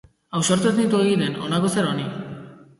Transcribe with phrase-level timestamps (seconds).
[0.39, 1.37] Ausartu ez ni tu egiten?
[1.45, 2.11] Honako zer honi?